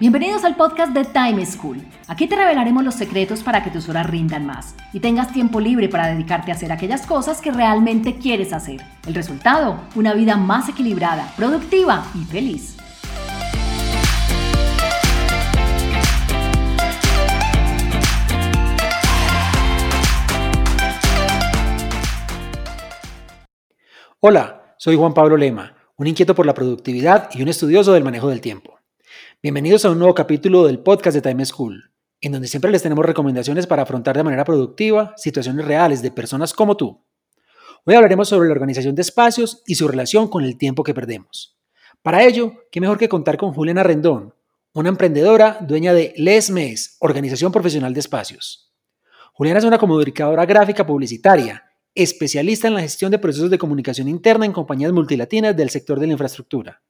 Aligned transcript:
Bienvenidos 0.00 0.42
al 0.42 0.56
podcast 0.56 0.92
de 0.92 1.04
Time 1.04 1.46
School. 1.46 1.80
Aquí 2.08 2.26
te 2.26 2.34
revelaremos 2.34 2.82
los 2.82 2.96
secretos 2.96 3.44
para 3.44 3.62
que 3.62 3.70
tus 3.70 3.88
horas 3.88 4.10
rindan 4.10 4.44
más 4.44 4.74
y 4.92 4.98
tengas 4.98 5.32
tiempo 5.32 5.60
libre 5.60 5.88
para 5.88 6.08
dedicarte 6.08 6.50
a 6.50 6.56
hacer 6.56 6.72
aquellas 6.72 7.06
cosas 7.06 7.40
que 7.40 7.52
realmente 7.52 8.16
quieres 8.18 8.52
hacer. 8.52 8.80
El 9.06 9.14
resultado, 9.14 9.78
una 9.94 10.12
vida 10.12 10.36
más 10.36 10.68
equilibrada, 10.68 11.32
productiva 11.36 12.04
y 12.20 12.24
feliz. 12.24 12.76
Hola, 24.18 24.74
soy 24.76 24.96
Juan 24.96 25.14
Pablo 25.14 25.36
Lema, 25.36 25.76
un 25.94 26.08
inquieto 26.08 26.34
por 26.34 26.46
la 26.46 26.54
productividad 26.54 27.28
y 27.32 27.42
un 27.42 27.48
estudioso 27.48 27.92
del 27.92 28.02
manejo 28.02 28.28
del 28.28 28.40
tiempo. 28.40 28.74
Bienvenidos 29.42 29.84
a 29.84 29.90
un 29.90 29.98
nuevo 29.98 30.14
capítulo 30.14 30.64
del 30.66 30.78
podcast 30.78 31.14
de 31.14 31.20
Time 31.20 31.44
School, 31.44 31.92
en 32.22 32.32
donde 32.32 32.48
siempre 32.48 32.70
les 32.70 32.82
tenemos 32.82 33.04
recomendaciones 33.04 33.66
para 33.66 33.82
afrontar 33.82 34.16
de 34.16 34.24
manera 34.24 34.44
productiva 34.44 35.12
situaciones 35.16 35.66
reales 35.66 36.00
de 36.00 36.10
personas 36.10 36.54
como 36.54 36.76
tú. 36.76 37.04
Hoy 37.84 37.94
hablaremos 37.94 38.28
sobre 38.28 38.48
la 38.48 38.54
organización 38.54 38.94
de 38.94 39.02
espacios 39.02 39.62
y 39.66 39.74
su 39.74 39.86
relación 39.86 40.28
con 40.28 40.44
el 40.44 40.56
tiempo 40.56 40.82
que 40.82 40.94
perdemos. 40.94 41.58
Para 42.00 42.24
ello, 42.24 42.54
qué 42.70 42.80
mejor 42.80 42.96
que 42.96 43.10
contar 43.10 43.36
con 43.36 43.52
Juliana 43.52 43.82
Rendón, 43.82 44.32
una 44.72 44.88
emprendedora 44.88 45.58
dueña 45.60 45.92
de 45.92 46.14
Les 46.16 46.50
Mes, 46.50 46.96
Organización 47.00 47.52
Profesional 47.52 47.92
de 47.92 48.00
Espacios. 48.00 48.72
Juliana 49.34 49.58
es 49.58 49.64
una 49.66 49.78
comunicadora 49.78 50.46
gráfica 50.46 50.86
publicitaria, 50.86 51.64
especialista 51.94 52.68
en 52.68 52.74
la 52.74 52.80
gestión 52.80 53.10
de 53.10 53.18
procesos 53.18 53.50
de 53.50 53.58
comunicación 53.58 54.08
interna 54.08 54.46
en 54.46 54.52
compañías 54.52 54.92
multilatinas 54.92 55.54
del 55.54 55.68
sector 55.70 56.00
de 56.00 56.06
la 56.06 56.12
infraestructura. 56.12 56.82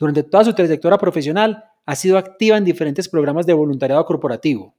Durante 0.00 0.22
toda 0.22 0.44
su 0.44 0.54
trayectoria 0.54 0.96
profesional, 0.96 1.62
ha 1.84 1.94
sido 1.94 2.16
activa 2.16 2.56
en 2.56 2.64
diferentes 2.64 3.06
programas 3.06 3.44
de 3.44 3.52
voluntariado 3.52 4.02
corporativo. 4.06 4.74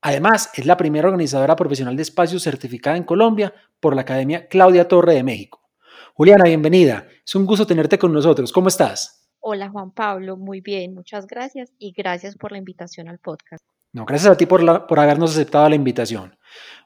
Además, 0.00 0.50
es 0.54 0.66
la 0.66 0.76
primera 0.76 1.06
organizadora 1.06 1.54
profesional 1.54 1.94
de 1.94 2.02
espacios 2.02 2.42
certificada 2.42 2.96
en 2.96 3.04
Colombia 3.04 3.54
por 3.78 3.94
la 3.94 4.02
Academia 4.02 4.48
Claudia 4.48 4.88
Torre 4.88 5.14
de 5.14 5.22
México. 5.22 5.62
Juliana, 6.14 6.44
bienvenida. 6.46 7.06
Es 7.24 7.36
un 7.36 7.46
gusto 7.46 7.64
tenerte 7.64 7.96
con 7.96 8.12
nosotros. 8.12 8.50
¿Cómo 8.50 8.66
estás? 8.66 9.30
Hola 9.38 9.70
Juan 9.70 9.92
Pablo, 9.92 10.36
muy 10.36 10.60
bien, 10.60 10.92
muchas 10.92 11.28
gracias 11.28 11.72
y 11.78 11.92
gracias 11.92 12.34
por 12.36 12.50
la 12.50 12.58
invitación 12.58 13.06
al 13.06 13.20
podcast. 13.20 13.64
No, 13.92 14.04
gracias 14.04 14.32
a 14.32 14.36
ti 14.36 14.46
por, 14.46 14.88
por 14.88 14.98
habernos 14.98 15.30
aceptado 15.30 15.68
la 15.68 15.76
invitación. 15.76 16.36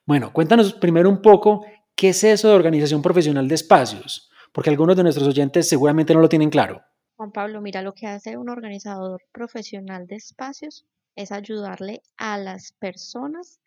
Bueno, 0.04 0.34
cuéntanos 0.34 0.74
primero 0.74 1.08
un 1.08 1.22
poco 1.22 1.64
qué 1.96 2.10
es 2.10 2.22
eso 2.24 2.48
de 2.48 2.54
organización 2.54 3.00
profesional 3.00 3.48
de 3.48 3.54
espacios, 3.54 4.30
porque 4.52 4.68
algunos 4.68 4.96
de 4.98 5.04
nuestros 5.04 5.26
oyentes 5.26 5.66
seguramente 5.66 6.12
no 6.12 6.20
lo 6.20 6.28
tienen 6.28 6.50
claro. 6.50 6.82
Juan 7.20 7.32
Pablo, 7.32 7.60
mira, 7.60 7.82
lo 7.82 7.92
que 7.92 8.06
hace 8.06 8.38
un 8.38 8.48
organizador 8.48 9.22
profesional 9.30 10.06
de 10.06 10.16
espacios 10.16 10.86
es 11.14 11.32
ayudarle 11.32 12.00
a 12.16 12.38
las 12.38 12.72
personas 12.72 13.60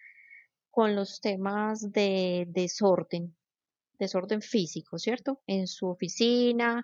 con 0.72 0.96
los 0.96 1.22
temas 1.22 1.92
de 1.92 2.48
desorden, 2.48 3.36
desorden 4.00 4.42
físico, 4.42 4.98
¿cierto? 4.98 5.44
En 5.46 5.68
su 5.68 5.88
oficina, 5.88 6.84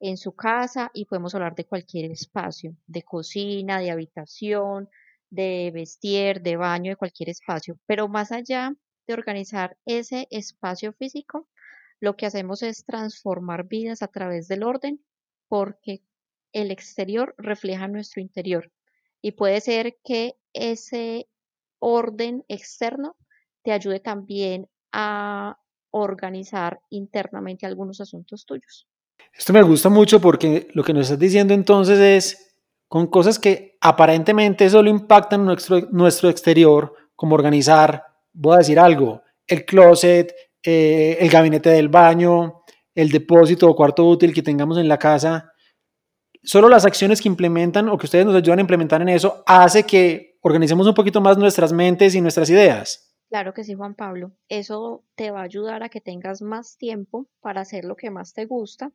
en 0.00 0.16
su 0.16 0.32
casa 0.32 0.90
y 0.92 1.04
podemos 1.04 1.36
hablar 1.36 1.54
de 1.54 1.66
cualquier 1.66 2.10
espacio, 2.10 2.74
de 2.88 3.04
cocina, 3.04 3.78
de 3.78 3.92
habitación, 3.92 4.88
de 5.30 5.70
vestir, 5.72 6.42
de 6.42 6.56
baño, 6.56 6.90
de 6.90 6.96
cualquier 6.96 7.28
espacio. 7.28 7.78
Pero 7.86 8.08
más 8.08 8.32
allá 8.32 8.74
de 9.06 9.14
organizar 9.14 9.78
ese 9.86 10.26
espacio 10.32 10.92
físico, 10.94 11.48
lo 12.00 12.16
que 12.16 12.26
hacemos 12.26 12.64
es 12.64 12.84
transformar 12.84 13.68
vidas 13.68 14.02
a 14.02 14.08
través 14.08 14.48
del 14.48 14.64
orden 14.64 15.00
porque 15.48 16.02
el 16.52 16.70
exterior 16.70 17.34
refleja 17.38 17.88
nuestro 17.88 18.20
interior 18.20 18.70
y 19.22 19.32
puede 19.32 19.60
ser 19.60 19.96
que 20.04 20.34
ese 20.52 21.28
orden 21.80 22.44
externo 22.48 23.16
te 23.62 23.72
ayude 23.72 24.00
también 24.00 24.68
a 24.92 25.58
organizar 25.90 26.80
internamente 26.90 27.66
algunos 27.66 28.00
asuntos 28.00 28.44
tuyos. 28.46 28.86
Esto 29.32 29.52
me 29.52 29.62
gusta 29.62 29.88
mucho 29.88 30.20
porque 30.20 30.68
lo 30.72 30.82
que 30.82 30.92
nos 30.92 31.04
estás 31.04 31.18
diciendo 31.18 31.54
entonces 31.54 31.98
es 31.98 32.56
con 32.88 33.06
cosas 33.06 33.38
que 33.38 33.76
aparentemente 33.80 34.68
solo 34.70 34.88
impactan 34.88 35.44
nuestro, 35.44 35.80
nuestro 35.90 36.30
exterior, 36.30 36.94
como 37.14 37.34
organizar, 37.34 38.04
voy 38.32 38.54
a 38.54 38.58
decir 38.58 38.78
algo, 38.78 39.22
el 39.46 39.64
closet, 39.64 40.34
eh, 40.62 41.18
el 41.20 41.28
gabinete 41.28 41.70
del 41.70 41.88
baño, 41.88 42.62
el 42.94 43.10
depósito 43.10 43.68
o 43.68 43.76
cuarto 43.76 44.04
útil 44.04 44.32
que 44.32 44.42
tengamos 44.42 44.78
en 44.78 44.88
la 44.88 44.98
casa, 44.98 45.47
solo 46.42 46.68
las 46.68 46.84
acciones 46.84 47.20
que 47.20 47.28
implementan 47.28 47.88
o 47.88 47.98
que 47.98 48.06
ustedes 48.06 48.26
nos 48.26 48.34
ayudan 48.34 48.58
a 48.58 48.62
implementar 48.62 49.02
en 49.02 49.08
eso 49.08 49.42
hace 49.46 49.84
que 49.84 50.38
organicemos 50.42 50.86
un 50.86 50.94
poquito 50.94 51.20
más 51.20 51.38
nuestras 51.38 51.72
mentes 51.72 52.14
y 52.14 52.20
nuestras 52.20 52.48
ideas. 52.50 53.14
Claro 53.28 53.52
que 53.52 53.64
sí, 53.64 53.74
Juan 53.74 53.94
Pablo. 53.94 54.32
Eso 54.48 55.04
te 55.14 55.30
va 55.30 55.40
a 55.40 55.44
ayudar 55.44 55.82
a 55.82 55.90
que 55.90 56.00
tengas 56.00 56.40
más 56.40 56.78
tiempo 56.78 57.26
para 57.40 57.60
hacer 57.60 57.84
lo 57.84 57.96
que 57.96 58.10
más 58.10 58.32
te 58.32 58.46
gusta, 58.46 58.90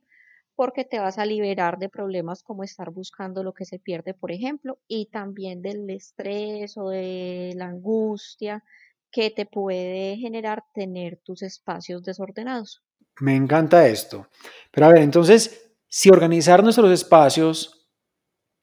porque 0.56 0.86
te 0.86 1.00
vas 1.00 1.20
a 1.20 1.26
liberar 1.26 1.78
de 1.78 1.90
problemas 1.90 2.42
como 2.42 2.64
estar 2.64 2.90
buscando 2.90 3.44
lo 3.44 3.54
que 3.54 3.66
se 3.66 3.80
pierde, 3.80 4.14
por 4.14 4.32
ejemplo, 4.32 4.80
y 4.88 5.08
también 5.08 5.62
del 5.62 5.90
estrés 5.90 6.78
o 6.78 6.90
de 6.90 7.54
la 7.56 7.66
angustia 7.66 8.64
que 9.12 9.30
te 9.30 9.46
puede 9.46 10.18
generar 10.18 10.64
tener 10.74 11.20
tus 11.24 11.44
espacios 11.44 12.04
desordenados. 12.04 12.84
Me 13.20 13.36
encanta 13.36 13.88
esto. 13.88 14.28
Pero 14.72 14.88
a 14.88 14.90
ver, 14.90 15.04
entonces, 15.04 15.73
si 15.96 16.10
organizar 16.10 16.64
nuestros 16.64 16.90
espacios, 16.90 17.88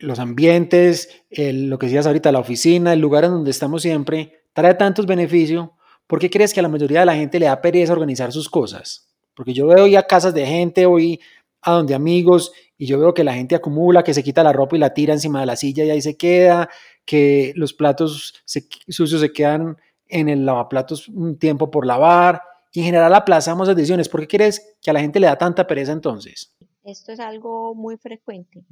los 0.00 0.18
ambientes, 0.18 1.22
lo 1.30 1.78
que 1.78 1.86
decías 1.86 2.08
ahorita, 2.08 2.32
la 2.32 2.40
oficina, 2.40 2.92
el 2.92 2.98
lugar 2.98 3.22
en 3.22 3.30
donde 3.30 3.52
estamos 3.52 3.82
siempre, 3.82 4.42
trae 4.52 4.74
tantos 4.74 5.06
beneficios, 5.06 5.68
¿por 6.08 6.18
qué 6.18 6.28
crees 6.28 6.52
que 6.52 6.58
a 6.58 6.64
la 6.64 6.68
mayoría 6.68 6.98
de 6.98 7.06
la 7.06 7.14
gente 7.14 7.38
le 7.38 7.46
da 7.46 7.60
pereza 7.60 7.92
organizar 7.92 8.32
sus 8.32 8.48
cosas? 8.48 9.14
Porque 9.32 9.54
yo 9.54 9.68
veo 9.68 9.86
ya 9.86 10.08
casas 10.08 10.34
de 10.34 10.44
gente, 10.44 10.86
voy 10.86 11.20
a 11.62 11.70
donde 11.70 11.94
amigos 11.94 12.50
y 12.76 12.86
yo 12.86 12.98
veo 12.98 13.14
que 13.14 13.22
la 13.22 13.34
gente 13.34 13.54
acumula, 13.54 14.02
que 14.02 14.12
se 14.12 14.24
quita 14.24 14.42
la 14.42 14.52
ropa 14.52 14.74
y 14.74 14.80
la 14.80 14.92
tira 14.92 15.14
encima 15.14 15.38
de 15.38 15.46
la 15.46 15.54
silla 15.54 15.84
y 15.84 15.90
ahí 15.90 16.02
se 16.02 16.16
queda, 16.16 16.68
que 17.04 17.52
los 17.54 17.72
platos 17.72 18.42
sucios 18.88 19.20
se 19.20 19.32
quedan 19.32 19.76
en 20.08 20.28
el 20.28 20.44
lavaplatos 20.44 21.06
un 21.06 21.38
tiempo 21.38 21.70
por 21.70 21.86
lavar 21.86 22.42
y 22.72 22.80
en 22.80 22.86
general 22.86 23.14
aplazamos 23.14 23.68
las 23.68 23.76
decisiones. 23.76 24.08
¿Por 24.08 24.22
qué 24.22 24.26
crees 24.26 24.76
que 24.82 24.90
a 24.90 24.94
la 24.94 25.00
gente 25.00 25.20
le 25.20 25.28
da 25.28 25.38
tanta 25.38 25.68
pereza 25.68 25.92
entonces? 25.92 26.56
Esto 26.82 27.12
es 27.12 27.20
algo 27.20 27.74
muy 27.74 27.96
frecuente. 27.96 28.64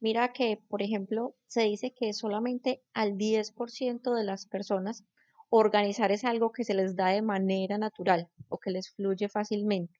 Mira 0.00 0.32
que, 0.32 0.62
por 0.68 0.82
ejemplo, 0.82 1.34
se 1.46 1.62
dice 1.62 1.92
que 1.92 2.12
solamente 2.12 2.82
al 2.94 3.16
10% 3.16 4.14
de 4.14 4.24
las 4.24 4.46
personas 4.46 5.04
organizar 5.48 6.12
es 6.12 6.24
algo 6.24 6.52
que 6.52 6.64
se 6.64 6.74
les 6.74 6.96
da 6.96 7.08
de 7.08 7.22
manera 7.22 7.78
natural 7.78 8.28
o 8.48 8.58
que 8.58 8.70
les 8.70 8.90
fluye 8.90 9.28
fácilmente. 9.28 9.98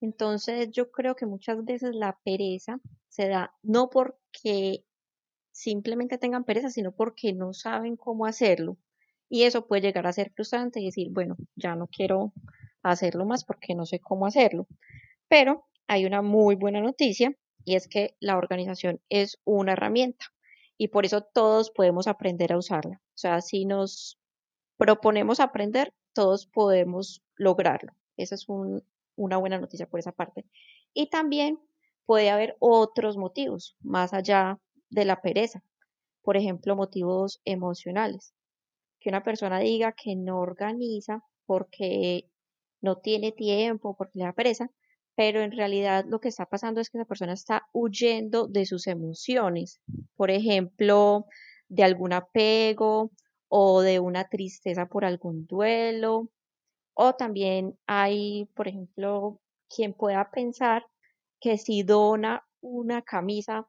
Entonces 0.00 0.70
yo 0.72 0.90
creo 0.90 1.16
que 1.16 1.26
muchas 1.26 1.64
veces 1.64 1.94
la 1.94 2.18
pereza 2.24 2.80
se 3.08 3.28
da 3.28 3.54
no 3.62 3.88
porque 3.90 4.84
simplemente 5.52 6.18
tengan 6.18 6.44
pereza, 6.44 6.70
sino 6.70 6.92
porque 6.92 7.32
no 7.32 7.52
saben 7.54 7.96
cómo 7.96 8.26
hacerlo. 8.26 8.78
Y 9.28 9.44
eso 9.44 9.66
puede 9.66 9.82
llegar 9.82 10.06
a 10.06 10.12
ser 10.12 10.32
frustrante 10.32 10.80
y 10.80 10.86
decir, 10.86 11.08
bueno, 11.10 11.36
ya 11.56 11.76
no 11.76 11.86
quiero 11.88 12.32
hacerlo 12.82 13.24
más 13.26 13.44
porque 13.44 13.74
no 13.74 13.86
sé 13.86 14.00
cómo 14.00 14.26
hacerlo. 14.26 14.66
Pero 15.28 15.66
hay 15.92 16.06
una 16.06 16.22
muy 16.22 16.56
buena 16.56 16.80
noticia 16.80 17.36
y 17.64 17.76
es 17.76 17.86
que 17.86 18.16
la 18.18 18.38
organización 18.38 19.00
es 19.10 19.38
una 19.44 19.74
herramienta 19.74 20.26
y 20.78 20.88
por 20.88 21.04
eso 21.04 21.22
todos 21.22 21.70
podemos 21.70 22.06
aprender 22.06 22.52
a 22.52 22.58
usarla. 22.58 23.00
O 23.08 23.18
sea, 23.18 23.40
si 23.42 23.66
nos 23.66 24.18
proponemos 24.78 25.38
aprender, 25.38 25.92
todos 26.14 26.46
podemos 26.46 27.22
lograrlo. 27.36 27.92
Esa 28.16 28.34
es 28.34 28.46
una 28.48 29.36
buena 29.36 29.58
noticia 29.58 29.86
por 29.86 30.00
esa 30.00 30.12
parte. 30.12 30.46
Y 30.94 31.10
también 31.10 31.58
puede 32.06 32.30
haber 32.30 32.56
otros 32.58 33.16
motivos 33.16 33.76
más 33.80 34.14
allá 34.14 34.58
de 34.88 35.04
la 35.04 35.20
pereza. 35.20 35.62
Por 36.22 36.36
ejemplo, 36.36 36.74
motivos 36.74 37.40
emocionales. 37.44 38.34
Que 38.98 39.10
una 39.10 39.22
persona 39.22 39.58
diga 39.58 39.92
que 39.92 40.16
no 40.16 40.40
organiza 40.40 41.22
porque 41.44 42.30
no 42.80 42.96
tiene 42.96 43.32
tiempo, 43.32 43.94
porque 43.96 44.18
le 44.18 44.24
da 44.24 44.32
pereza, 44.32 44.70
pero 45.14 45.40
en 45.42 45.52
realidad 45.52 46.04
lo 46.08 46.20
que 46.20 46.28
está 46.28 46.46
pasando 46.46 46.80
es 46.80 46.90
que 46.90 46.98
esa 46.98 47.06
persona 47.06 47.32
está 47.32 47.66
huyendo 47.72 48.46
de 48.46 48.66
sus 48.66 48.86
emociones, 48.86 49.80
por 50.16 50.30
ejemplo, 50.30 51.26
de 51.68 51.84
algún 51.84 52.12
apego 52.12 53.10
o 53.48 53.82
de 53.82 54.00
una 54.00 54.24
tristeza 54.28 54.86
por 54.86 55.04
algún 55.04 55.46
duelo, 55.46 56.30
o 56.94 57.14
también 57.14 57.78
hay, 57.86 58.46
por 58.54 58.68
ejemplo, 58.68 59.40
quien 59.74 59.94
pueda 59.94 60.30
pensar 60.30 60.86
que 61.40 61.58
si 61.58 61.82
dona 61.82 62.46
una 62.60 63.02
camisa 63.02 63.66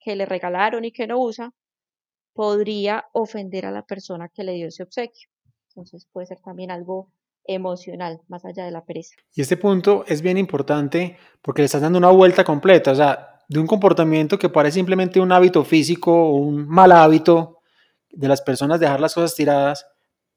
que 0.00 0.16
le 0.16 0.26
regalaron 0.26 0.84
y 0.84 0.92
que 0.92 1.06
no 1.06 1.20
usa, 1.20 1.52
podría 2.34 3.06
ofender 3.12 3.66
a 3.66 3.70
la 3.70 3.82
persona 3.86 4.28
que 4.28 4.44
le 4.44 4.52
dio 4.54 4.68
ese 4.68 4.82
obsequio. 4.82 5.28
Entonces 5.68 6.06
puede 6.12 6.26
ser 6.26 6.40
también 6.40 6.70
algo 6.70 7.10
emocional, 7.44 8.20
más 8.28 8.44
allá 8.44 8.64
de 8.64 8.70
la 8.70 8.84
pereza. 8.84 9.16
Y 9.34 9.42
este 9.42 9.56
punto 9.56 10.04
es 10.06 10.22
bien 10.22 10.38
importante 10.38 11.16
porque 11.42 11.62
le 11.62 11.66
estás 11.66 11.82
dando 11.82 11.98
una 11.98 12.10
vuelta 12.10 12.44
completa. 12.44 12.92
O 12.92 12.94
sea, 12.94 13.40
de 13.48 13.58
un 13.58 13.66
comportamiento 13.66 14.38
que 14.38 14.48
parece 14.48 14.74
simplemente 14.74 15.20
un 15.20 15.32
hábito 15.32 15.64
físico 15.64 16.12
o 16.12 16.36
un 16.36 16.66
mal 16.66 16.92
hábito 16.92 17.58
de 18.10 18.28
las 18.28 18.42
personas 18.42 18.80
dejar 18.80 19.00
las 19.00 19.14
cosas 19.14 19.34
tiradas, 19.34 19.86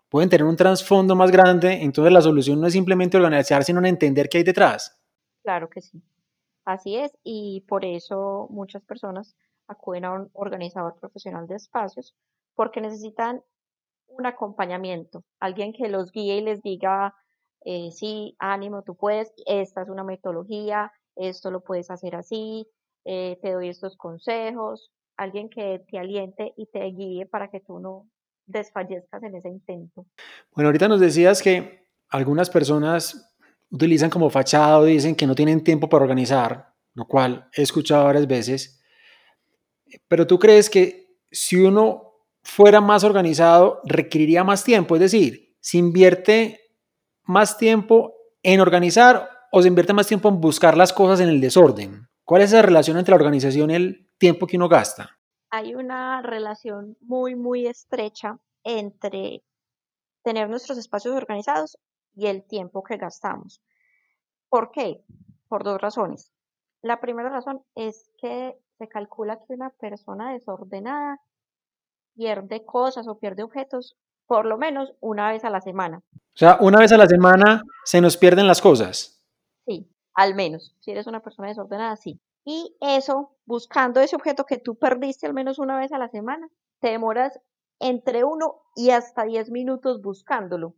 pueden 0.09 0.30
tener 0.30 0.45
un 0.45 0.56
trasfondo 0.56 1.15
más 1.15 1.31
grande, 1.31 1.83
entonces 1.83 2.12
la 2.12 2.21
solución 2.21 2.59
no 2.59 2.68
es 2.68 2.74
simplemente 2.74 3.18
organizar, 3.18 3.63
sino 3.63 3.86
entender 3.86 4.30
qué 4.30 4.39
hay 4.39 4.44
detrás. 4.44 5.00
Claro 5.44 5.69
que 5.69 5.81
sí. 5.81 6.01
Así 6.65 6.98
es, 6.98 7.12
y 7.24 7.63
por 7.68 7.86
eso 7.86 8.48
muchas 8.50 8.83
personas 8.83 9.36
acuden 9.68 10.06
a 10.06 10.12
un 10.12 10.30
organizador 10.33 10.95
profesional 11.00 11.48
de 11.48 11.56
espacios 11.56 12.15
porque 12.56 12.81
necesitan 12.81 13.42
un 14.07 14.25
acompañamiento, 14.25 15.24
alguien 15.39 15.74
que 15.74 15.88
los 15.89 16.12
guíe 16.12 16.38
y 16.38 16.42
les 16.42 16.62
diga, 16.62 17.13
eh, 17.65 17.92
sí, 17.92 18.36
ánimo, 18.39 18.83
tú 18.83 18.95
puedes, 18.95 19.31
esta 19.45 19.81
es 19.81 19.89
una 19.89 20.04
metodología, 20.04 20.92
esto 21.15 21.51
lo 21.51 21.62
puedes 21.62 21.89
hacer 21.92 22.15
así, 22.15 22.68
eh, 23.06 23.38
te 23.42 23.54
doy 23.54 23.69
estos 23.69 23.98
consejos, 23.98 24.92
alguien 25.18 25.50
que 25.50 25.83
te 25.89 25.98
aliente 25.98 26.54
y 26.57 26.68
te 26.68 26.83
guíe 26.86 27.25
para 27.25 27.50
que 27.50 27.59
tú 27.59 27.80
no 27.80 28.07
desfallezcas 28.45 29.21
en 29.24 29.36
ese 29.36 29.50
intento. 29.50 30.06
Bueno, 30.54 30.69
ahorita 30.69 30.88
nos 30.88 31.00
decías 31.00 31.42
que 31.42 31.88
algunas 32.09 32.50
personas 32.50 33.36
utilizan 33.69 34.09
como 34.09 34.30
fachado, 34.30 34.86
dicen 34.86 35.15
que 35.15 35.27
no 35.27 35.36
tienen 35.36 35.63
tiempo 35.63 35.89
para 35.89 36.04
organizar, 36.04 36.74
lo 36.94 37.06
cual 37.06 37.50
he 37.54 37.62
escuchado 37.62 38.06
varias 38.06 38.27
veces, 38.27 38.81
pero 40.07 40.25
tú 40.25 40.39
crees 40.39 40.69
que 40.69 41.18
si 41.31 41.57
uno 41.57 42.06
fuera 42.48 42.80
más 42.80 43.04
organizado, 43.04 43.82
requeriría 43.84 44.44
más 44.44 44.64
tiempo, 44.64 44.96
es 44.96 45.02
decir, 45.02 45.56
se 45.60 45.78
invierte 45.78 46.62
más 47.24 47.58
tiempo 47.58 48.14
en 48.42 48.62
organizar 48.62 49.30
o 49.52 49.62
se 49.62 49.68
invierte 49.68 49.94
más 49.94 50.08
tiempo 50.08 50.30
en 50.30 50.40
buscar 50.40 50.78
las 50.78 50.94
cosas 50.94 51.20
en 51.20 51.28
el 51.28 51.42
desorden. 51.42 52.08
¿Cuál 52.24 52.42
es 52.42 52.54
esa 52.54 52.62
relación 52.62 52.98
entre 52.98 53.12
la 53.12 53.18
organización 53.18 53.70
y 53.70 53.76
el 53.76 54.10
tiempo 54.18 54.48
que 54.48 54.56
uno 54.56 54.70
gasta? 54.70 55.20
Hay 55.50 55.76
una 55.76 56.22
relación 56.22 56.98
muy, 57.02 57.36
muy 57.36 57.68
estrecha 57.68 58.40
entre 58.64 59.44
tener 60.24 60.50
nuestros 60.50 60.78
espacios 60.78 61.16
organizados 61.16 61.78
y 62.16 62.28
el 62.28 62.48
tiempo 62.48 62.82
que 62.82 62.98
gastamos. 62.98 63.62
¿Por 64.50 64.72
qué? 64.72 65.04
Por 65.50 65.64
dos 65.64 65.82
razones. 65.82 66.32
La 66.82 67.02
primera 67.02 67.30
razón 67.30 67.62
es 67.76 68.10
que 68.18 68.58
se 68.78 68.88
calcula 68.88 69.40
que 69.46 69.54
una 69.54 69.70
persona 69.72 70.32
desordenada 70.32 71.20
pierde 72.18 72.66
cosas 72.66 73.08
o 73.08 73.19
pierde 73.19 73.44
objetos 73.44 73.96
por 74.25 74.46
lo 74.46 74.58
menos 74.58 74.94
una 75.00 75.31
vez 75.31 75.46
a 75.46 75.50
la 75.50 75.62
semana. 75.62 76.02
O 76.14 76.19
sea, 76.34 76.58
una 76.60 76.80
vez 76.80 76.92
a 76.92 76.98
la 76.98 77.08
semana 77.08 77.64
se 77.86 78.02
nos 78.02 78.18
pierden 78.18 78.48
las 78.48 78.62
cosas. 78.62 79.24
Sí, 79.66 79.90
al 80.14 80.36
menos. 80.36 80.75
Si 80.81 80.92
eres 80.92 81.08
una 81.08 81.22
persona 81.22 81.48
desordenada, 81.48 81.96
sí. 81.96 82.19
Y 82.44 82.75
eso, 82.81 83.38
buscando 83.46 84.02
ese 84.02 84.16
objeto 84.16 84.46
que 84.46 84.58
tú 84.58 84.75
perdiste 84.75 85.28
al 85.28 85.34
menos 85.34 85.60
una 85.60 85.80
vez 85.80 85.94
a 85.94 85.98
la 85.98 86.10
semana, 86.10 86.48
te 86.80 86.90
demoras 86.90 87.40
entre 87.80 88.24
uno 88.24 88.64
y 88.75 88.90
hasta 88.90 89.24
diez 89.24 89.50
minutos 89.50 90.02
buscándolo. 90.02 90.74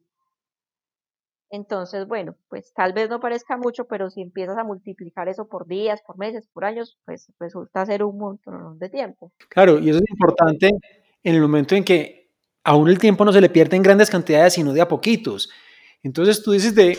Entonces, 1.52 2.08
bueno, 2.08 2.36
pues 2.48 2.74
tal 2.74 2.94
vez 2.94 3.10
no 3.10 3.20
parezca 3.20 3.58
mucho, 3.58 3.86
pero 3.86 4.12
si 4.12 4.22
empiezas 4.22 4.58
a 4.58 4.64
multiplicar 4.64 5.30
eso 5.30 5.48
por 5.48 5.66
días, 5.66 6.02
por 6.04 6.18
meses, 6.18 6.48
por 6.54 6.64
años, 6.64 7.00
pues 7.06 7.32
resulta 7.40 7.86
ser 7.88 8.04
un 8.04 8.20
montón 8.20 8.78
de 8.78 8.90
tiempo. 8.90 9.32
Claro, 9.50 9.80
y 9.80 9.90
eso 9.90 9.98
es 9.98 10.10
importante 10.12 10.70
en 11.24 11.36
el 11.36 11.42
momento 11.42 11.76
en 11.76 11.84
que 11.84 12.32
aún 12.64 12.90
el 12.90 13.00
tiempo 13.00 13.26
no 13.26 13.34
se 13.34 13.42
le 13.42 13.50
pierde 13.50 13.76
en 13.78 13.84
grandes 13.84 14.10
cantidades, 14.10 14.54
sino 14.54 14.74
de 14.74 14.82
a 14.82 14.88
poquitos. 14.88 15.50
Entonces 16.04 16.44
tú 16.44 16.52
dices 16.52 16.76
de 16.76 16.98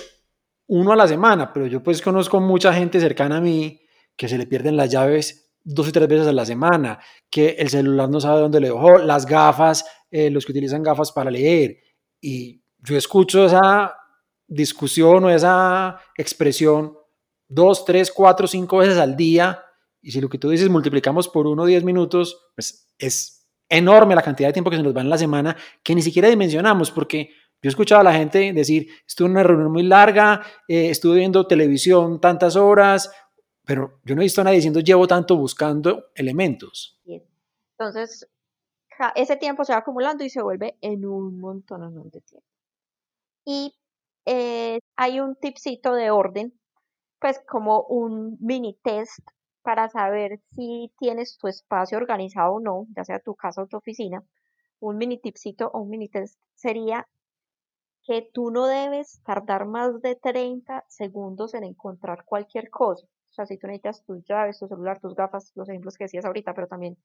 uno 0.67 0.93
a 0.93 0.96
la 0.96 1.08
semana, 1.08 1.52
pero 1.52 1.67
yo 1.67 1.82
pues 1.82 2.02
conozco 2.02 2.40
mucha 2.40 2.72
gente 2.72 3.00
cercana 3.00 3.38
a 3.38 3.40
mí 3.40 3.81
que 4.17 4.28
se 4.28 4.38
le 4.38 4.46
pierden 4.46 4.76
las 4.76 4.90
llaves 4.90 5.50
dos 5.62 5.88
o 5.88 5.93
tres 5.93 6.08
veces 6.08 6.26
a 6.26 6.32
la 6.32 6.46
semana, 6.46 6.99
que 7.31 7.50
el 7.58 7.69
celular 7.69 8.08
no 8.08 8.20
sabe 8.20 8.40
dónde 8.40 8.61
le 8.61 8.69
dejó, 8.69 8.99
las 8.99 9.26
gafas, 9.26 9.84
eh, 10.11 10.31
los 10.31 10.44
que 10.44 10.52
utilizan 10.52 10.82
gafas 10.82 11.12
para 11.12 11.31
leer. 11.31 11.78
Y 12.20 12.62
yo 12.78 12.96
escucho 12.96 13.46
esa 13.46 13.94
discusión 14.46 15.25
o 15.25 15.31
esa 15.31 16.00
expresión 16.16 16.96
dos, 17.49 17.84
tres, 17.84 18.11
cuatro, 18.11 18.46
cinco 18.46 18.78
veces 18.78 18.99
al 18.99 19.16
día. 19.16 19.62
Y 20.02 20.12
si 20.12 20.20
lo 20.20 20.28
que 20.28 20.38
tú 20.38 20.50
dices 20.50 20.69
multiplicamos 20.69 21.28
por 21.28 21.46
uno, 21.46 21.66
diez 21.66 21.84
minutos, 21.84 22.50
pues 22.55 22.94
es 22.99 23.39
enorme 23.70 24.14
la 24.14 24.22
cantidad 24.22 24.49
de 24.49 24.52
tiempo 24.52 24.70
que 24.70 24.76
se 24.76 24.82
nos 24.82 24.94
va 24.94 25.00
en 25.00 25.08
la 25.08 25.17
semana 25.17 25.56
que 25.82 25.94
ni 25.94 26.02
siquiera 26.02 26.28
dimensionamos, 26.28 26.90
porque 26.90 27.31
yo 27.62 27.69
he 27.69 27.70
escuchado 27.70 28.00
a 28.00 28.05
la 28.05 28.12
gente 28.12 28.52
decir, 28.52 28.88
estuve 29.06 29.26
en 29.26 29.32
una 29.32 29.43
reunión 29.43 29.72
muy 29.72 29.84
larga, 29.84 30.43
eh, 30.67 30.90
estuve 30.90 31.19
viendo 31.19 31.46
televisión 31.46 32.20
tantas 32.20 32.56
horas, 32.56 33.11
pero 33.64 34.00
yo 34.05 34.14
no 34.14 34.22
he 34.22 34.25
visto 34.25 34.40
a 34.40 34.44
nadie 34.44 34.56
diciendo, 34.56 34.81
llevo 34.81 35.06
tanto 35.06 35.37
buscando 35.37 36.06
elementos. 36.14 37.00
Entonces, 37.78 38.28
ese 39.14 39.37
tiempo 39.37 39.64
se 39.64 39.73
va 39.73 39.78
acumulando 39.78 40.25
y 40.25 40.31
se 40.31 40.43
vuelve 40.43 40.76
en 40.81 41.06
un 41.06 41.38
montón 41.38 42.11
de 42.11 42.20
tiempo. 42.20 42.46
Y 43.44 43.75
eh, 44.26 44.78
hay 44.96 45.20
un 45.20 45.37
tipcito 45.37 45.94
de 45.94 46.11
orden, 46.11 46.58
pues 47.20 47.40
como 47.46 47.82
un 47.82 48.37
mini 48.40 48.78
test 48.82 49.20
para 49.62 49.88
saber 49.88 50.40
si 50.54 50.92
tienes 50.98 51.38
tu 51.38 51.48
espacio 51.48 51.98
organizado 51.98 52.54
o 52.54 52.60
no, 52.60 52.86
ya 52.96 53.04
sea 53.04 53.20
tu 53.20 53.34
casa 53.34 53.62
o 53.62 53.66
tu 53.66 53.76
oficina, 53.76 54.22
un 54.80 54.96
mini 54.96 55.18
tipcito 55.18 55.70
o 55.72 55.80
un 55.80 55.90
mini 55.90 56.08
test 56.08 56.38
sería 56.54 57.06
que 58.02 58.28
tú 58.32 58.50
no 58.50 58.66
debes 58.66 59.22
tardar 59.24 59.66
más 59.66 60.00
de 60.02 60.16
30 60.16 60.84
segundos 60.88 61.54
en 61.54 61.64
encontrar 61.64 62.24
cualquier 62.24 62.70
cosa. 62.70 63.06
O 63.06 63.32
sea, 63.32 63.46
si 63.46 63.58
tú 63.58 63.66
necesitas 63.66 64.04
tus 64.04 64.24
llaves, 64.24 64.58
tu 64.58 64.66
celular, 64.66 65.00
tus 65.00 65.14
gafas, 65.14 65.52
los 65.54 65.68
ejemplos 65.68 65.96
que 65.96 66.04
decías 66.04 66.24
ahorita, 66.24 66.54
pero 66.54 66.66
también 66.66 66.96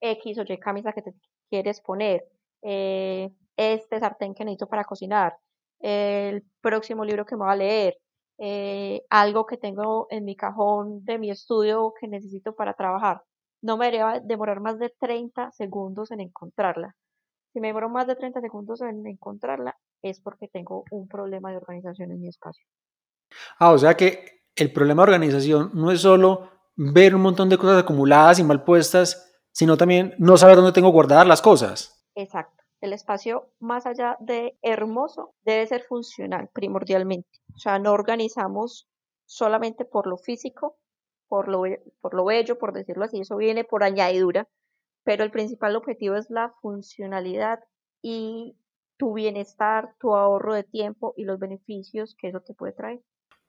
X 0.00 0.38
o 0.38 0.42
Y 0.42 0.58
camisa 0.58 0.92
que 0.92 1.02
te 1.02 1.14
quieres 1.48 1.80
poner, 1.80 2.24
eh, 2.62 3.30
este 3.56 4.00
sartén 4.00 4.34
que 4.34 4.44
necesito 4.44 4.66
para 4.66 4.84
cocinar, 4.84 5.36
el 5.80 6.44
próximo 6.60 7.04
libro 7.04 7.24
que 7.24 7.36
me 7.36 7.44
va 7.44 7.52
a 7.52 7.56
leer, 7.56 7.96
eh, 8.42 9.02
algo 9.10 9.44
que 9.44 9.58
tengo 9.58 10.06
en 10.08 10.24
mi 10.24 10.34
cajón 10.34 11.04
de 11.04 11.18
mi 11.18 11.30
estudio 11.30 11.92
que 12.00 12.08
necesito 12.08 12.54
para 12.54 12.72
trabajar. 12.72 13.22
No 13.60 13.76
me 13.76 13.90
debería 13.90 14.18
demorar 14.24 14.60
más 14.60 14.78
de 14.78 14.90
30 14.98 15.50
segundos 15.52 16.10
en 16.10 16.20
encontrarla. 16.20 16.96
Si 17.52 17.60
me 17.60 17.66
demoro 17.66 17.90
más 17.90 18.06
de 18.06 18.16
30 18.16 18.40
segundos 18.40 18.80
en 18.80 19.06
encontrarla, 19.06 19.76
es 20.00 20.20
porque 20.20 20.48
tengo 20.48 20.84
un 20.90 21.06
problema 21.06 21.50
de 21.50 21.58
organización 21.58 22.12
en 22.12 22.20
mi 22.20 22.28
espacio. 22.28 22.64
Ah, 23.58 23.72
o 23.72 23.78
sea 23.78 23.94
que 23.94 24.44
el 24.56 24.72
problema 24.72 25.02
de 25.02 25.12
organización 25.12 25.70
no 25.74 25.90
es 25.90 26.00
solo 26.00 26.48
ver 26.76 27.14
un 27.14 27.20
montón 27.20 27.50
de 27.50 27.58
cosas 27.58 27.82
acumuladas 27.82 28.38
y 28.38 28.44
mal 28.44 28.64
puestas, 28.64 29.38
sino 29.52 29.76
también 29.76 30.14
no 30.18 30.38
saber 30.38 30.56
dónde 30.56 30.72
tengo 30.72 30.88
guardadas 30.88 31.26
las 31.26 31.42
cosas. 31.42 32.08
Exacto. 32.14 32.59
El 32.80 32.92
espacio, 32.92 33.50
más 33.58 33.86
allá 33.86 34.16
de 34.20 34.58
hermoso, 34.62 35.34
debe 35.42 35.66
ser 35.66 35.82
funcional 35.82 36.48
primordialmente. 36.52 37.28
O 37.54 37.58
sea, 37.58 37.78
no 37.78 37.92
organizamos 37.92 38.88
solamente 39.26 39.84
por 39.84 40.06
lo 40.06 40.16
físico, 40.16 40.78
por 41.28 41.48
lo, 41.48 41.62
por 42.00 42.14
lo 42.14 42.24
bello, 42.24 42.58
por 42.58 42.72
decirlo 42.72 43.04
así, 43.04 43.20
eso 43.20 43.36
viene 43.36 43.64
por 43.64 43.84
añadidura, 43.84 44.48
pero 45.04 45.24
el 45.24 45.30
principal 45.30 45.76
objetivo 45.76 46.16
es 46.16 46.30
la 46.30 46.54
funcionalidad 46.60 47.60
y 48.02 48.56
tu 48.96 49.14
bienestar, 49.14 49.94
tu 49.98 50.14
ahorro 50.14 50.54
de 50.54 50.64
tiempo 50.64 51.14
y 51.16 51.24
los 51.24 51.38
beneficios 51.38 52.16
que 52.18 52.28
eso 52.28 52.40
te 52.40 52.54
puede 52.54 52.72
traer. 52.72 53.00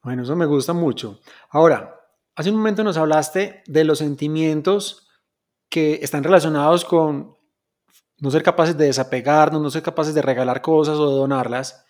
Bueno, 0.04 0.24
eso 0.24 0.36
me 0.36 0.46
gusta 0.46 0.74
mucho. 0.74 1.20
Ahora, 1.50 2.00
hace 2.36 2.50
un 2.50 2.58
momento 2.58 2.84
nos 2.84 2.98
hablaste 2.98 3.64
de 3.66 3.84
los 3.84 4.00
sentimientos 4.00 5.10
que 5.70 5.96
están 5.96 6.24
relacionados 6.24 6.86
con 6.86 7.36
no 8.22 8.32
ser 8.32 8.44
capaces 8.44 8.78
de 8.78 8.86
desapegarnos, 8.86 9.62
no 9.62 9.70
ser 9.70 9.82
capaces 9.82 10.14
de 10.14 10.22
regalar 10.22 10.62
cosas 10.62 10.98
o 10.98 11.10
de 11.10 11.16
donarlas, 11.16 11.86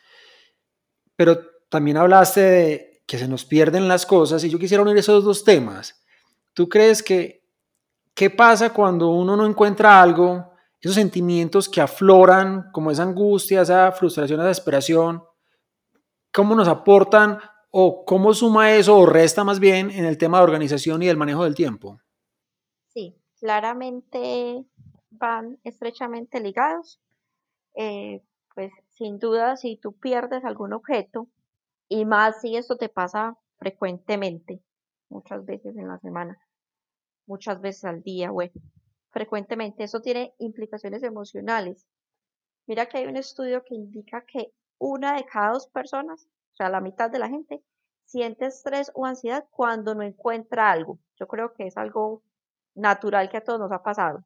pero 1.15 1.39
también 1.69 1.97
hablaste 1.97 2.41
de 2.41 3.03
que 3.05 3.17
se 3.17 3.27
nos 3.27 3.45
pierden 3.45 3.87
las 3.89 4.05
cosas 4.05 4.43
y 4.43 4.49
yo 4.49 4.57
quisiera 4.57 4.81
unir 4.81 4.97
esos 4.97 5.23
dos 5.23 5.43
temas. 5.43 6.03
¿Tú 6.53 6.69
crees 6.69 7.03
que 7.03 7.43
qué 8.13 8.29
pasa 8.29 8.73
cuando 8.73 9.09
uno 9.09 9.35
no 9.35 9.45
encuentra 9.45 10.01
algo, 10.01 10.53
esos 10.79 10.95
sentimientos 10.95 11.67
que 11.67 11.81
afloran, 11.81 12.71
como 12.71 12.91
esa 12.91 13.03
angustia, 13.03 13.61
esa 13.61 13.91
frustración, 13.91 14.39
esa 14.39 14.47
desesperación, 14.47 15.23
cómo 16.33 16.55
nos 16.55 16.69
aportan 16.69 17.39
o 17.71 18.05
cómo 18.05 18.33
suma 18.33 18.71
eso 18.71 18.97
o 18.97 19.05
resta 19.05 19.43
más 19.43 19.59
bien 19.59 19.91
en 19.91 20.05
el 20.05 20.17
tema 20.17 20.37
de 20.37 20.45
organización 20.45 21.03
y 21.03 21.07
del 21.07 21.17
manejo 21.17 21.43
del 21.43 21.55
tiempo? 21.55 21.99
Sí, 22.87 23.17
claramente 23.37 24.65
estrechamente 25.63 26.39
ligados. 26.39 26.99
Eh, 27.75 28.23
pues 28.53 28.71
sin 28.89 29.19
duda, 29.19 29.55
si 29.55 29.77
tú 29.77 29.93
pierdes 29.93 30.43
algún 30.43 30.73
objeto, 30.73 31.27
y 31.87 32.05
más 32.05 32.41
si 32.41 32.55
esto 32.55 32.77
te 32.77 32.89
pasa 32.89 33.37
frecuentemente, 33.57 34.61
muchas 35.09 35.45
veces 35.45 35.75
en 35.77 35.87
la 35.87 35.99
semana, 35.99 36.39
muchas 37.25 37.61
veces 37.61 37.85
al 37.85 38.01
día, 38.01 38.31
bueno, 38.31 38.53
frecuentemente, 39.11 39.83
eso 39.83 40.01
tiene 40.01 40.33
implicaciones 40.39 41.03
emocionales. 41.03 41.85
Mira 42.65 42.85
que 42.85 42.99
hay 42.99 43.07
un 43.07 43.17
estudio 43.17 43.63
que 43.63 43.75
indica 43.75 44.23
que 44.25 44.53
una 44.77 45.15
de 45.15 45.25
cada 45.25 45.53
dos 45.53 45.67
personas, 45.67 46.25
o 46.53 46.55
sea, 46.55 46.69
la 46.69 46.81
mitad 46.81 47.09
de 47.09 47.19
la 47.19 47.29
gente, 47.29 47.61
siente 48.05 48.45
estrés 48.45 48.91
o 48.93 49.05
ansiedad 49.05 49.45
cuando 49.51 49.95
no 49.95 50.03
encuentra 50.03 50.71
algo. 50.71 50.99
Yo 51.17 51.27
creo 51.27 51.53
que 51.53 51.67
es 51.67 51.77
algo 51.77 52.23
natural 52.75 53.29
que 53.29 53.37
a 53.37 53.43
todos 53.43 53.59
nos 53.59 53.71
ha 53.71 53.83
pasado. 53.83 54.25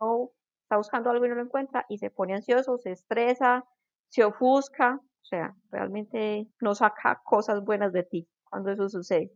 No 0.00 0.32
está 0.62 0.76
buscando 0.76 1.10
algo 1.10 1.26
y 1.26 1.28
no 1.28 1.36
lo 1.36 1.42
encuentra 1.42 1.86
y 1.88 1.98
se 1.98 2.10
pone 2.10 2.34
ansioso, 2.34 2.78
se 2.78 2.92
estresa, 2.92 3.64
se 4.08 4.24
ofusca, 4.24 5.00
o 5.00 5.24
sea, 5.24 5.54
realmente 5.70 6.48
no 6.60 6.74
saca 6.74 7.20
cosas 7.24 7.64
buenas 7.64 7.92
de 7.92 8.04
ti 8.04 8.28
cuando 8.44 8.70
eso 8.70 8.88
sucede. 8.88 9.32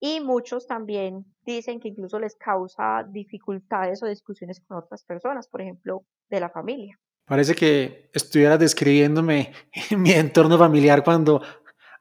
Y 0.00 0.20
muchos 0.20 0.66
también 0.66 1.24
dicen 1.46 1.80
que 1.80 1.88
incluso 1.88 2.18
les 2.18 2.36
causa 2.36 3.04
dificultades 3.08 4.02
o 4.02 4.06
discusiones 4.06 4.60
con 4.60 4.78
otras 4.78 5.04
personas, 5.04 5.48
por 5.48 5.62
ejemplo, 5.62 6.04
de 6.28 6.40
la 6.40 6.50
familia. 6.50 6.98
Parece 7.26 7.54
que 7.54 8.10
estuvieras 8.12 8.58
describiéndome 8.58 9.52
mi 9.96 10.12
entorno 10.12 10.58
familiar 10.58 11.02
cuando 11.02 11.40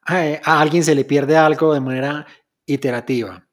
a 0.05 0.59
alguien 0.59 0.83
se 0.83 0.95
le 0.95 1.05
pierde 1.05 1.37
algo 1.37 1.73
de 1.73 1.79
manera 1.79 2.27
iterativa. 2.65 3.47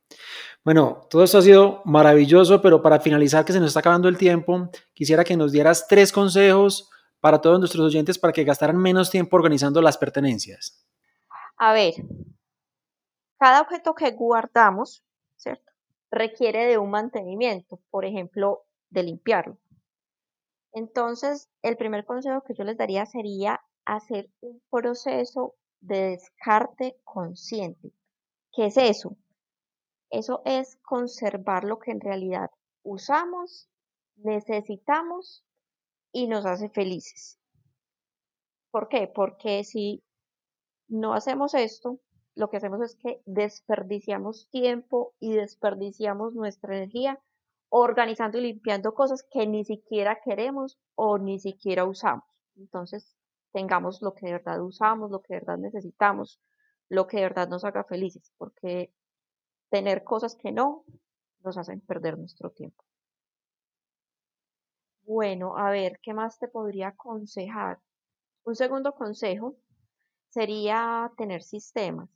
Bueno, 0.62 1.06
todo 1.08 1.24
esto 1.24 1.38
ha 1.38 1.42
sido 1.42 1.80
maravilloso, 1.86 2.60
pero 2.60 2.82
para 2.82 3.00
finalizar, 3.00 3.44
que 3.44 3.52
se 3.52 3.60
nos 3.60 3.68
está 3.68 3.80
acabando 3.80 4.08
el 4.08 4.18
tiempo, 4.18 4.68
quisiera 4.92 5.24
que 5.24 5.36
nos 5.36 5.52
dieras 5.52 5.86
tres 5.88 6.12
consejos 6.12 6.90
para 7.20 7.40
todos 7.40 7.58
nuestros 7.58 7.86
oyentes 7.86 8.18
para 8.18 8.32
que 8.32 8.44
gastaran 8.44 8.76
menos 8.76 9.10
tiempo 9.10 9.36
organizando 9.36 9.80
las 9.80 9.96
pertenencias. 9.96 10.84
A 11.56 11.72
ver, 11.72 11.94
cada 13.38 13.62
objeto 13.62 13.94
que 13.94 14.10
guardamos, 14.10 15.02
¿cierto? 15.36 15.72
Requiere 16.10 16.66
de 16.66 16.78
un 16.78 16.90
mantenimiento, 16.90 17.80
por 17.90 18.04
ejemplo, 18.04 18.64
de 18.90 19.02
limpiarlo. 19.02 19.58
Entonces, 20.72 21.48
el 21.62 21.76
primer 21.76 22.04
consejo 22.04 22.42
que 22.42 22.54
yo 22.54 22.64
les 22.64 22.76
daría 22.76 23.06
sería 23.06 23.60
hacer 23.84 24.30
un 24.40 24.62
proceso 24.70 25.54
de 25.80 26.10
descarte 26.10 26.96
consciente. 27.04 27.92
¿Qué 28.52 28.66
es 28.66 28.76
eso? 28.76 29.16
Eso 30.10 30.42
es 30.44 30.76
conservar 30.82 31.64
lo 31.64 31.78
que 31.78 31.92
en 31.92 32.00
realidad 32.00 32.50
usamos, 32.82 33.68
necesitamos 34.16 35.44
y 36.12 36.26
nos 36.26 36.46
hace 36.46 36.68
felices. 36.68 37.38
¿Por 38.70 38.88
qué? 38.88 39.06
Porque 39.08 39.64
si 39.64 40.02
no 40.88 41.14
hacemos 41.14 41.54
esto, 41.54 42.00
lo 42.34 42.48
que 42.50 42.56
hacemos 42.56 42.80
es 42.82 42.96
que 42.96 43.22
desperdiciamos 43.26 44.48
tiempo 44.50 45.14
y 45.20 45.34
desperdiciamos 45.34 46.34
nuestra 46.34 46.76
energía 46.76 47.20
organizando 47.68 48.38
y 48.38 48.42
limpiando 48.42 48.94
cosas 48.94 49.24
que 49.30 49.46
ni 49.46 49.64
siquiera 49.64 50.20
queremos 50.24 50.78
o 50.96 51.18
ni 51.18 51.38
siquiera 51.38 51.84
usamos. 51.84 52.24
Entonces, 52.56 53.16
tengamos 53.52 54.02
lo 54.02 54.14
que 54.14 54.26
de 54.26 54.32
verdad 54.32 54.62
usamos, 54.62 55.10
lo 55.10 55.22
que 55.22 55.34
de 55.34 55.40
verdad 55.40 55.58
necesitamos, 55.58 56.40
lo 56.88 57.06
que 57.06 57.18
de 57.18 57.22
verdad 57.24 57.48
nos 57.48 57.64
haga 57.64 57.84
felices, 57.84 58.32
porque 58.38 58.92
tener 59.70 60.04
cosas 60.04 60.36
que 60.36 60.52
no 60.52 60.84
nos 61.42 61.56
hacen 61.56 61.80
perder 61.80 62.18
nuestro 62.18 62.50
tiempo. 62.50 62.84
Bueno, 65.04 65.56
a 65.56 65.70
ver, 65.70 65.98
¿qué 66.02 66.12
más 66.12 66.38
te 66.38 66.48
podría 66.48 66.88
aconsejar? 66.88 67.78
Un 68.44 68.54
segundo 68.54 68.94
consejo 68.94 69.56
sería 70.28 71.10
tener 71.16 71.42
sistemas. 71.42 72.08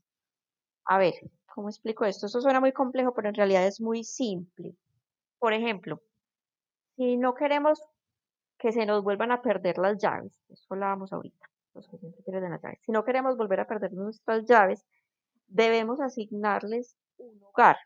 A 0.84 0.98
ver, 0.98 1.14
¿cómo 1.46 1.68
explico 1.68 2.04
esto? 2.04 2.26
Esto 2.26 2.40
suena 2.40 2.60
muy 2.60 2.72
complejo, 2.72 3.12
pero 3.14 3.28
en 3.28 3.34
realidad 3.34 3.66
es 3.66 3.80
muy 3.80 4.04
simple. 4.04 4.76
Por 5.38 5.52
ejemplo, 5.52 6.02
si 6.96 7.16
no 7.16 7.34
queremos 7.34 7.82
que 8.58 8.72
se 8.72 8.86
nos 8.86 9.02
vuelvan 9.02 9.32
a 9.32 9.42
perder 9.42 9.78
las 9.78 9.98
llaves, 10.00 10.38
eso 10.48 10.66
hablábamos 10.70 11.12
ahorita, 11.12 11.50
los 11.74 11.88
que 11.88 11.98
siempre. 11.98 12.78
Si 12.82 12.92
no 12.92 13.04
queremos 13.04 13.36
volver 13.36 13.60
a 13.60 13.66
perder 13.66 13.92
nuestras 13.92 14.44
llaves, 14.46 14.86
debemos 15.48 16.00
asignarles 16.00 16.96
un 17.24 17.38
lugar, 17.38 17.76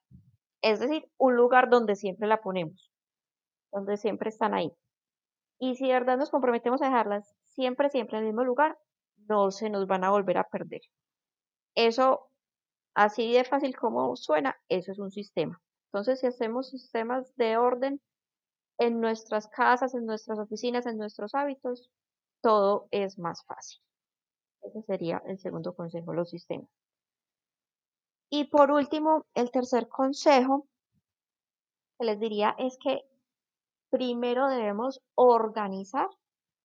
es 0.63 0.81
decir, 0.81 1.09
un 1.17 1.37
lugar 1.37 1.71
donde 1.71 1.97
siempre 1.97 2.29
la 2.29 2.41
ponemos, 2.41 2.91
donde 3.73 3.97
siempre 3.97 4.29
están 4.31 4.55
ahí. 4.55 4.73
Y 5.61 5.77
si 5.77 5.87
de 5.87 5.95
verdad 5.95 6.19
nos 6.19 6.31
comprometemos 6.31 6.83
a 6.83 6.87
dejarlas 6.87 7.35
siempre, 7.47 7.91
siempre 7.91 8.19
en 8.19 8.25
el 8.25 8.31
mismo 8.31 8.45
lugar, 8.45 8.79
no 9.29 9.51
se 9.51 9.71
nos 9.71 9.87
van 9.87 10.05
a 10.05 10.11
volver 10.11 10.39
a 10.39 10.45
perder. 10.45 10.81
Eso, 11.75 12.31
así 12.95 13.33
de 13.33 13.45
fácil 13.45 13.77
como 13.77 14.17
suena, 14.17 14.57
eso 14.69 14.93
es 14.93 14.99
un 14.99 15.11
sistema. 15.11 15.61
Entonces, 15.93 16.21
si 16.21 16.27
hacemos 16.27 16.71
sistemas 16.71 17.35
de 17.37 17.57
orden 17.57 18.01
en 18.79 19.01
nuestras 19.01 19.49
casas, 19.49 19.95
en 19.95 20.07
nuestras 20.07 20.39
oficinas, 20.39 20.87
en 20.87 20.99
nuestros 20.99 21.35
hábitos, 21.35 21.91
todo 22.43 22.89
es 22.91 23.19
más 23.19 23.45
fácil. 23.45 23.81
Ese 24.63 24.83
sería 24.83 25.23
el 25.27 25.39
segundo 25.39 25.75
consejo, 25.75 26.13
los 26.13 26.31
sistemas. 26.31 26.69
Y 28.31 28.45
por 28.45 28.71
último, 28.71 29.27
el 29.35 29.51
tercer 29.51 29.89
consejo 29.89 30.67
que 31.99 32.05
les 32.05 32.21
diría 32.21 32.55
es 32.59 32.77
que 32.83 33.03
primero 33.91 34.49
debemos 34.49 35.01
organizar 35.15 36.09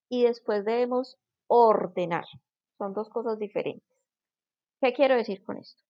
y 0.09 0.23
después 0.23 0.65
debemos 0.65 1.17
ordenar. 1.47 2.25
Son 2.77 2.93
dos 2.93 3.09
cosas 3.09 3.39
diferentes. 3.39 3.87
¿Qué 4.81 4.93
quiero 4.93 5.15
decir 5.15 5.41
con 5.43 5.57
esto? 5.57 5.81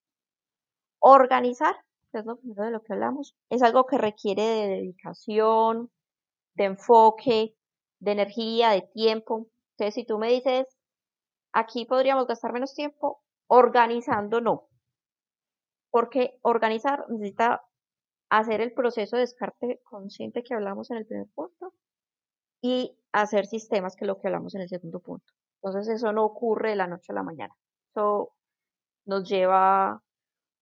Organizar, 0.99 1.75
que 2.11 2.19
es 2.19 2.25
lo 2.25 2.37
primero 2.37 2.65
de 2.65 2.71
lo 2.71 2.83
que 2.83 2.93
hablamos, 2.93 3.35
es 3.49 3.63
algo 3.63 3.87
que 3.87 3.97
requiere 3.97 4.43
de 4.43 4.67
dedicación, 4.67 5.91
de 6.53 6.65
enfoque, 6.65 7.55
de 7.99 8.11
energía, 8.11 8.69
de 8.69 8.83
tiempo. 8.83 9.47
Entonces, 9.71 9.95
si 9.95 10.05
tú 10.05 10.19
me 10.19 10.29
dices, 10.29 10.67
aquí 11.51 11.85
podríamos 11.85 12.27
gastar 12.27 12.53
menos 12.53 12.75
tiempo, 12.75 13.23
organizando 13.47 14.39
no 14.39 14.69
porque 15.93 16.39
organizar 16.41 17.05
necesita 17.07 17.61
hacer 18.31 18.61
el 18.61 18.73
proceso 18.73 19.15
de 19.15 19.21
descarte 19.21 19.79
consciente 19.83 20.41
que 20.41 20.55
hablamos 20.55 20.89
en 20.89 20.97
el 20.97 21.05
primer 21.05 21.27
punto 21.35 21.75
y 22.63 22.97
hacer 23.11 23.45
sistemas, 23.45 23.95
que 23.95 24.05
lo 24.05 24.17
que 24.17 24.27
hablamos 24.27 24.55
en 24.55 24.61
el 24.61 24.69
segundo 24.69 24.99
punto. 25.01 25.31
Entonces 25.61 25.93
eso 25.93 26.11
no 26.11 26.25
ocurre 26.25 26.71
de 26.71 26.77
la 26.77 26.87
noche 26.87 27.11
a 27.11 27.13
la 27.13 27.21
mañana. 27.21 27.55
Eso 27.91 28.33
nos 29.05 29.29
lleva 29.29 30.01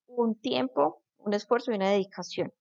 un 0.07 0.37
tiempo, 0.37 1.01
un 1.19 1.33
esfuerzo 1.33 1.71
y 1.71 1.75
una 1.75 1.91
dedicación. 1.91 2.51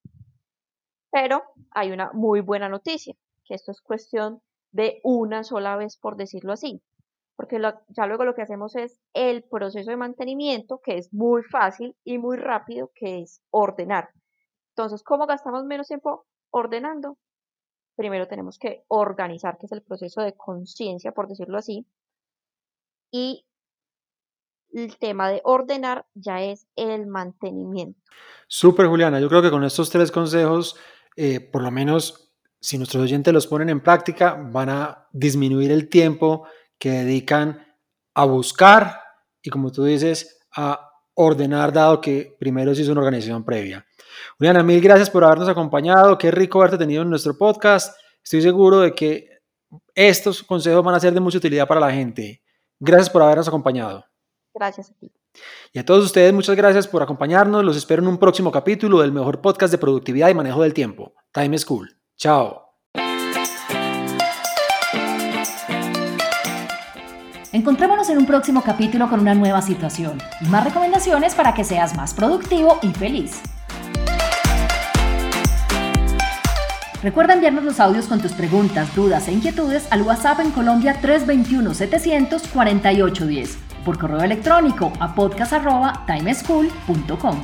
Pero 1.11 1.43
hay 1.73 1.91
una 1.91 2.13
muy 2.13 2.41
buena 2.41 2.69
noticia, 2.69 3.17
que 3.47 3.55
esto 3.55 3.73
es 3.73 3.81
cuestión 3.81 4.43
de 4.71 5.01
una 5.03 5.43
sola 5.43 5.75
vez, 5.75 5.97
por 5.97 6.15
decirlo 6.15 6.53
así 6.53 6.81
porque 7.41 7.59
ya 7.89 8.07
luego 8.07 8.27
lo 8.27 8.35
que 8.35 8.43
hacemos 8.43 8.77
es 8.77 9.01
el 9.15 9.45
proceso 9.45 9.91
de 9.91 9.97
mantenimiento, 9.97 10.83
que 10.85 10.99
es 10.99 11.11
muy 11.11 11.43
fácil 11.43 11.97
y 12.05 12.19
muy 12.19 12.37
rápido, 12.37 12.93
que 12.95 13.23
es 13.23 13.41
ordenar. 13.49 14.11
Entonces, 14.77 15.03
¿cómo 15.03 15.27
gastamos 15.27 15.65
menos 15.65 15.89
tiempo 15.89 16.27
ordenando? 16.51 17.17
Primero 17.97 18.29
tenemos 18.29 18.59
que 18.59 18.85
organizar, 18.89 19.57
que 19.57 19.65
es 19.65 19.73
el 19.73 19.81
proceso 19.81 20.21
de 20.21 20.35
conciencia, 20.35 21.13
por 21.13 21.29
decirlo 21.29 21.57
así. 21.57 21.87
Y 23.11 23.47
el 24.75 24.99
tema 24.99 25.31
de 25.31 25.41
ordenar 25.43 26.05
ya 26.13 26.43
es 26.43 26.67
el 26.77 27.07
mantenimiento. 27.07 27.99
Súper, 28.49 28.87
Juliana. 28.87 29.19
Yo 29.19 29.31
creo 29.31 29.41
que 29.41 29.51
con 29.51 29.65
estos 29.65 29.89
tres 29.89 30.13
consejos, 30.13 30.77
eh, 31.17 31.41
por 31.41 31.63
lo 31.63 31.71
menos 31.71 32.35
si 32.61 32.77
nuestros 32.77 33.03
oyentes 33.03 33.33
los 33.33 33.47
ponen 33.47 33.71
en 33.71 33.81
práctica, 33.81 34.35
van 34.35 34.69
a 34.69 35.09
disminuir 35.11 35.71
el 35.71 35.89
tiempo 35.89 36.47
que 36.81 36.91
dedican 36.91 37.65
a 38.15 38.25
buscar 38.25 39.01
y, 39.43 39.51
como 39.51 39.71
tú 39.71 39.85
dices, 39.85 40.41
a 40.57 40.91
ordenar, 41.15 41.73
dado 41.73 42.01
que 42.01 42.37
primero 42.41 42.75
se 42.75 42.83
hizo 42.83 42.93
una 42.93 43.03
organización 43.03 43.45
previa. 43.45 43.87
Juliana, 44.39 44.63
mil 44.63 44.81
gracias 44.81 45.11
por 45.11 45.23
habernos 45.23 45.49
acompañado. 45.49 46.19
Qué 46.19 46.31
rico 46.31 46.59
haberte 46.59 46.79
tenido 46.79 47.03
en 47.03 47.11
nuestro 47.11 47.37
podcast. 47.37 47.97
Estoy 48.25 48.43
seguro 48.43 48.81
de 48.81 48.95
que 48.95 49.29
estos 49.95 50.43
consejos 50.43 50.83
van 50.83 50.95
a 50.95 51.01
ser 51.01 51.13
de 51.13 51.21
mucha 51.21 51.39
utilidad 51.39 51.69
para 51.69 51.81
la 51.81 51.93
gente. 51.93 52.43
Gracias 52.81 53.11
por 53.11 53.23
habernos 53.23 53.47
acompañado. 53.47 54.05
Gracias 54.55 54.91
a 54.91 54.95
ti. 54.95 55.13
Y 55.73 55.79
a 55.79 55.85
todos 55.85 56.05
ustedes, 56.05 56.33
muchas 56.33 56.57
gracias 56.57 56.89
por 56.89 57.03
acompañarnos. 57.03 57.65
Los 57.65 57.77
espero 57.77 58.03
en 58.03 58.09
un 58.09 58.19
próximo 58.19 58.51
capítulo 58.51 59.01
del 59.01 59.13
mejor 59.13 59.41
podcast 59.41 59.71
de 59.71 59.79
productividad 59.79 60.29
y 60.31 60.35
manejo 60.35 60.63
del 60.63 60.75
tiempo, 60.75 61.15
Time 61.33 61.57
School. 61.59 61.97
Chao. 62.17 62.70
Encontrémonos 67.53 68.09
en 68.11 68.19
un 68.19 68.27
próximo 68.27 68.63
capítulo 68.63 69.09
con 69.09 69.19
una 69.19 69.35
nueva 69.35 69.61
situación 69.61 70.23
y 70.41 70.47
más 70.47 70.63
recomendaciones 70.63 71.35
para 71.35 71.53
que 71.53 71.65
seas 71.65 71.97
más 71.97 72.15
productivo 72.15 72.79
y 72.81 72.93
feliz. 72.93 73.41
Recuerda 77.03 77.35
enviarnos 77.35 77.65
los 77.65 77.81
audios 77.81 78.07
con 78.07 78.21
tus 78.21 78.31
preguntas, 78.33 78.95
dudas 78.95 79.27
e 79.27 79.33
inquietudes 79.33 79.89
al 79.91 80.03
WhatsApp 80.03 80.39
en 80.41 80.53
Colombia 80.53 81.01
321-700-4810 81.03 83.57
por 83.85 83.99
correo 83.99 84.23
electrónico 84.23 84.93
a 85.01 85.13
podcast.timeschool.com. 85.15 87.43